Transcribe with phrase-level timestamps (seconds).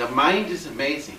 [0.00, 1.18] The mind is amazing.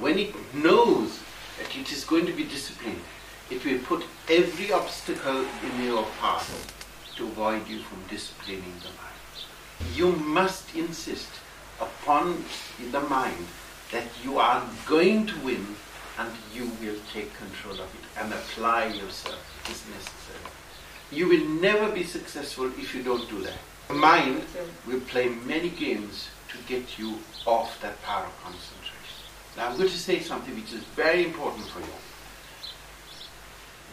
[0.00, 1.20] When it knows
[1.58, 3.02] that it is going to be disciplined,
[3.50, 6.48] it will put every obstacle in your path
[7.16, 9.94] to avoid you from disciplining the mind.
[9.94, 11.28] You must insist
[11.78, 12.42] upon
[12.90, 13.46] the mind
[13.92, 15.76] that you are going to win
[16.18, 19.44] and you will take control of it and apply yourself.
[19.70, 20.52] Is necessary.
[21.10, 23.58] You will never be successful if you don't do that.
[23.88, 24.42] The mind
[24.86, 28.96] will play many games to get you off that power of concentration.
[29.56, 31.86] Now I'm going to say something which is very important for you.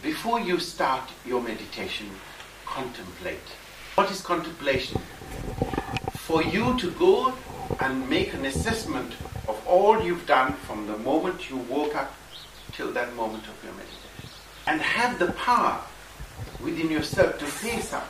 [0.02, 2.06] Before you start your meditation,
[2.64, 3.48] contemplate.
[3.94, 5.00] What is contemplation?
[6.14, 7.34] For you to go
[7.80, 9.14] and make an assessment
[9.48, 12.14] of all you've done from the moment you woke up
[12.72, 14.30] till that moment of your meditation.
[14.66, 15.80] And have the power
[16.62, 18.08] within yourself to face up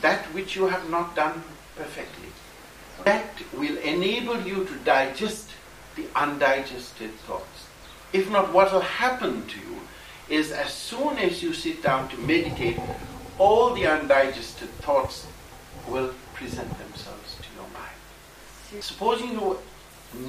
[0.00, 1.42] that which you have not done
[1.76, 2.28] perfectly.
[3.04, 5.50] That will enable you to digest
[5.96, 7.66] the undigested thoughts.
[8.12, 9.80] If not, what will happen to you
[10.28, 12.78] is as soon as you sit down to meditate,
[13.38, 15.26] all the undigested thoughts
[15.88, 18.82] will present themselves to your mind.
[18.82, 19.58] Supposing you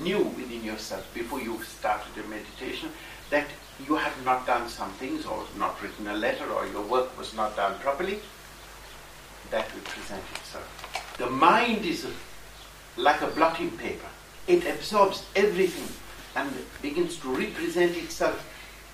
[0.04, 2.90] knew within yourself before you started your meditation
[3.30, 3.48] that
[3.88, 7.34] you had not done some things or not written a letter or your work was
[7.34, 8.20] not done properly,
[9.52, 11.16] that will present itself.
[11.18, 12.08] The mind is
[12.98, 14.08] like a blotting paper.
[14.48, 15.88] It absorbs everything
[16.36, 18.40] and begins to represent itself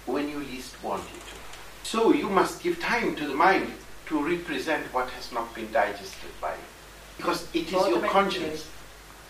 [0.06, 1.90] when you least want it to.
[1.90, 3.72] So you must give time to the mind
[4.08, 6.68] to represent what has not been digested by you.
[7.18, 8.68] Because it is your conscience.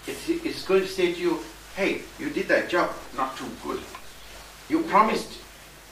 [0.08, 1.40] it's going to say to you,
[1.76, 3.82] hey, you did that job, not too good.
[4.70, 5.40] You promised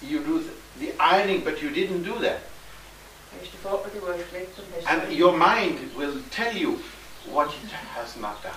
[0.02, 2.41] you do the ironing, but you didn't do that.
[4.87, 6.79] And your mind will tell you
[7.29, 8.53] what it has not done.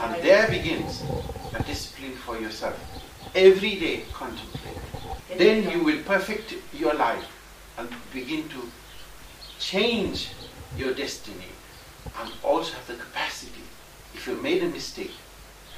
[0.00, 1.02] And there begins
[1.54, 2.78] a discipline for yourself.
[3.34, 4.76] Every day contemplate.
[5.36, 7.26] Then you will perfect your life
[7.76, 8.70] and begin to
[9.58, 10.30] change
[10.76, 11.52] your destiny
[12.20, 13.62] and also have the capacity.
[14.14, 15.12] If you made a mistake,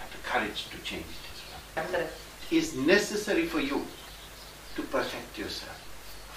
[0.00, 2.00] have the courage to change it as well.
[2.50, 3.86] It is necessary for you
[4.76, 5.76] to perfect yourself.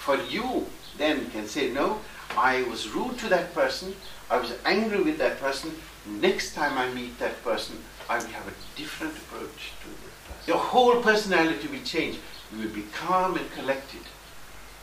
[0.04, 0.66] For you
[0.98, 1.98] then can say, no,
[2.36, 3.94] I was rude to that person,
[4.30, 5.74] I was angry with that person,
[6.06, 7.78] next time I meet that person,
[8.10, 10.46] I will have a different approach to that person.
[10.46, 12.18] Your whole personality will change.
[12.52, 14.02] You will be calm and collected.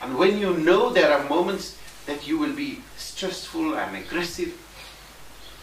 [0.01, 1.77] And when you know there are moments
[2.07, 4.57] that you will be stressful and aggressive,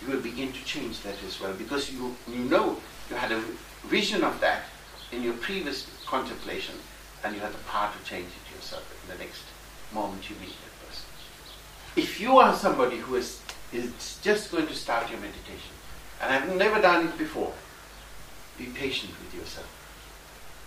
[0.00, 2.76] you will begin to change that as well because you, you know
[3.10, 3.42] you had a
[3.86, 4.66] vision of that
[5.10, 6.76] in your previous contemplation
[7.24, 9.47] and you have the power to change it yourself in the next
[9.92, 11.06] moment you meet that person.
[11.96, 13.40] If you are somebody who is,
[13.72, 15.72] is just going to start your meditation
[16.20, 17.52] and I've never done it before,
[18.56, 19.74] be patient with yourself.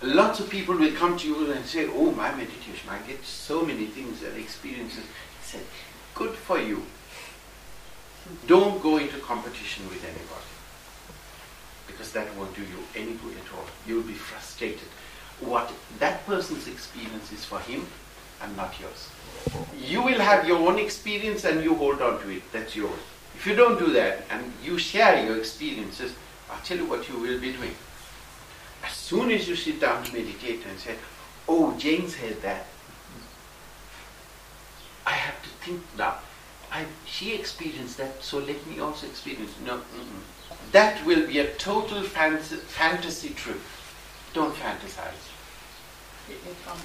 [0.02, 3.64] Lots of people will come to you and say, Oh, my meditation, I get so
[3.64, 5.04] many things and experiences.
[5.04, 5.62] I said,
[6.16, 6.84] Good for you.
[8.48, 10.52] Don't go into competition with anybody
[11.88, 13.66] because that won't do you any good at all.
[13.86, 14.88] You'll be frustrated.
[15.40, 17.86] What that person's experience is for him
[18.44, 19.10] and not yours.
[19.78, 22.44] You will have your own experience and you hold on to it.
[22.52, 23.00] That's yours.
[23.36, 26.14] If you don't do that and you share your experiences,
[26.50, 27.76] I'll tell you what you will be doing.
[28.84, 30.96] As soon as you sit down to meditate and say,
[31.48, 32.66] Oh, Jane said that,
[35.06, 36.16] I have to think now.
[36.72, 39.52] I, she experienced that, so let me also experience.
[39.66, 40.72] No, mm-mm.
[40.72, 43.60] that will be a total fantasy trip.
[44.34, 45.32] Don't fantasize.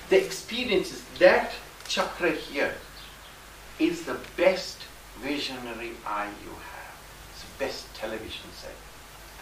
[0.09, 1.53] The experiences, that
[1.89, 2.75] chakra here
[3.79, 4.79] is the best
[5.21, 6.97] visionary eye you have.
[7.33, 8.75] It's the best television set.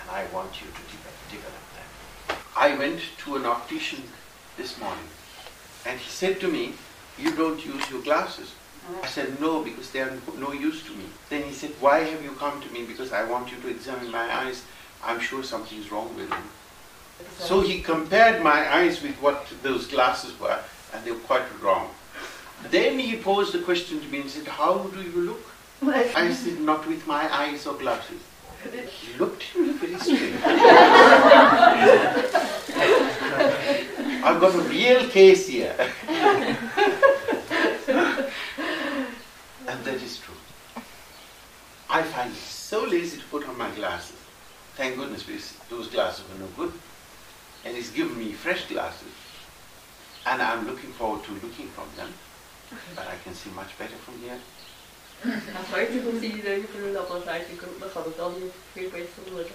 [0.03, 2.37] And I want you to de- develop that.
[2.56, 4.03] I went to an optician
[4.56, 5.09] this morning
[5.87, 6.75] and he said to me,
[7.19, 8.54] You don't use your glasses.
[9.03, 11.04] I said, no, because they are no use to me.
[11.31, 12.84] Then he said, why have you come to me?
[12.84, 14.62] Because I want you to examine my eyes.
[15.03, 16.44] I'm sure something's wrong with them.
[17.38, 20.58] So he compared my eyes with what those glasses were,
[20.93, 21.90] and they were quite wrong.
[22.70, 25.44] Then he posed a question to me and said, how do you look?
[25.82, 28.20] I said, not with my eyes or glasses.
[28.88, 30.37] He looked at me very strange.
[34.25, 35.76] I've got a real case here.
[39.67, 40.34] And that is true.
[41.90, 44.17] I find it so lazy to put on my glasses.
[44.76, 46.72] Thank goodness because those glasses were no good.
[47.64, 49.14] And he's given me fresh glasses.
[50.26, 52.12] And I'm looking forward to looking from them.
[52.94, 54.38] But I can see much better from here.
[55.25, 57.32] I'm starting to see those people a lot more clearly.
[57.32, 57.56] I can
[59.16, 59.52] see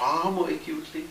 [0.00, 1.04] far more acutely.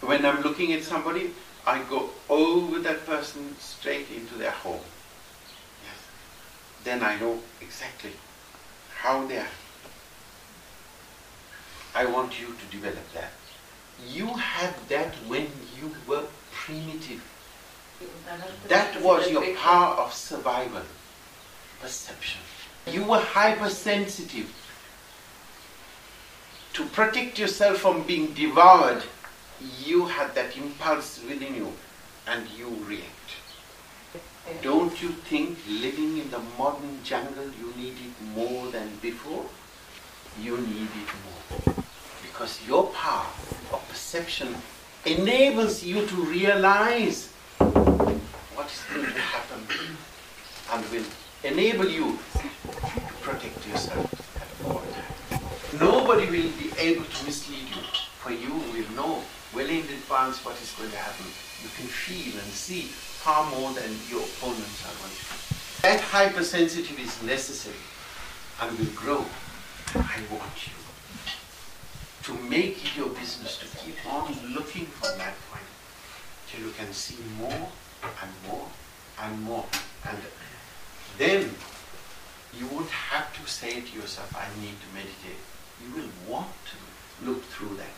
[0.00, 1.34] When I'm looking at somebody,
[1.66, 4.80] I go over that person straight into their home.
[5.84, 6.00] Yes.
[6.84, 8.12] Then I know exactly
[8.96, 9.54] how they are.
[11.94, 13.32] I want you to develop that.
[14.06, 15.48] You had that when
[15.78, 17.22] you were primitive.
[18.00, 20.82] Und dann hat That was your power of survival,
[21.80, 22.40] perception.
[22.86, 24.46] You were hypersensitive.
[26.74, 29.02] To protect yourself from being devoured,
[29.84, 31.72] you had that impulse within you
[32.26, 33.14] and you react.
[34.62, 39.44] Don't you think living in the modern jungle you need it more than before?
[40.40, 41.74] You need it more.
[42.22, 43.26] Because your power
[44.08, 44.48] perception
[45.04, 47.28] enables you to realize
[48.56, 49.60] what is going to happen
[50.72, 51.04] and will
[51.44, 52.48] enable you to
[53.20, 54.08] protect yourself
[54.40, 55.78] at all times.
[55.78, 57.82] Nobody will be able to mislead you,
[58.16, 59.22] for you will know
[59.54, 61.26] well in advance what is going to happen.
[61.62, 65.82] You can feel and see far more than your opponents are going to.
[65.82, 67.84] That hypersensitive is necessary
[68.62, 69.26] and will grow.
[69.94, 70.87] I want you
[72.28, 75.64] to make it your business to keep on looking from that point
[76.46, 77.70] till you can see more
[78.20, 78.66] and more
[79.22, 79.64] and more.
[80.04, 80.18] And
[81.16, 81.50] then
[82.52, 85.40] you won't have to say to yourself, I need to meditate.
[85.80, 87.94] You will want to look through that